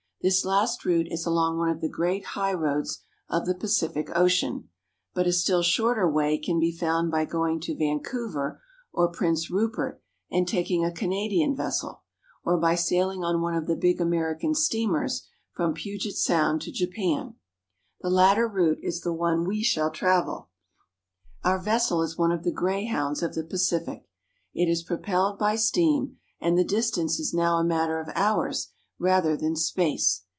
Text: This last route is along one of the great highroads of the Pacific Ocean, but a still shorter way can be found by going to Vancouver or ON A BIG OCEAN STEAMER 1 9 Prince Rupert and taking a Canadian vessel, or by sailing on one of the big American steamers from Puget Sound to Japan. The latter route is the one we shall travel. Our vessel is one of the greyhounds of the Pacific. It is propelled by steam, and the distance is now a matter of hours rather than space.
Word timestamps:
This 0.23 0.45
last 0.45 0.85
route 0.85 1.11
is 1.11 1.25
along 1.25 1.57
one 1.57 1.69
of 1.69 1.81
the 1.81 1.89
great 1.89 2.23
highroads 2.35 2.99
of 3.27 3.47
the 3.47 3.55
Pacific 3.55 4.07
Ocean, 4.15 4.69
but 5.15 5.25
a 5.25 5.33
still 5.33 5.63
shorter 5.63 6.07
way 6.07 6.37
can 6.37 6.59
be 6.59 6.71
found 6.71 7.09
by 7.09 7.25
going 7.25 7.59
to 7.61 7.75
Vancouver 7.75 8.61
or 8.93 9.05
ON 9.07 9.07
A 9.07 9.07
BIG 9.11 9.15
OCEAN 9.17 9.35
STEAMER 9.35 9.57
1 9.61 9.61
9 9.63 9.71
Prince 9.73 9.77
Rupert 9.89 10.03
and 10.29 10.47
taking 10.47 10.85
a 10.85 10.91
Canadian 10.91 11.55
vessel, 11.55 12.03
or 12.43 12.59
by 12.59 12.75
sailing 12.75 13.23
on 13.23 13.41
one 13.41 13.55
of 13.55 13.65
the 13.65 13.75
big 13.75 13.99
American 13.99 14.53
steamers 14.53 15.27
from 15.53 15.73
Puget 15.73 16.13
Sound 16.15 16.61
to 16.61 16.71
Japan. 16.71 17.33
The 18.01 18.11
latter 18.11 18.47
route 18.47 18.77
is 18.83 19.01
the 19.01 19.11
one 19.13 19.47
we 19.47 19.63
shall 19.63 19.89
travel. 19.89 20.49
Our 21.43 21.57
vessel 21.59 22.03
is 22.03 22.15
one 22.15 22.31
of 22.31 22.43
the 22.43 22.51
greyhounds 22.51 23.23
of 23.23 23.33
the 23.33 23.43
Pacific. 23.43 24.07
It 24.53 24.69
is 24.69 24.83
propelled 24.83 25.39
by 25.39 25.55
steam, 25.55 26.17
and 26.39 26.59
the 26.59 26.63
distance 26.63 27.19
is 27.19 27.33
now 27.33 27.55
a 27.57 27.63
matter 27.63 27.99
of 27.99 28.09
hours 28.13 28.69
rather 29.03 29.35
than 29.35 29.55
space. 29.55 30.21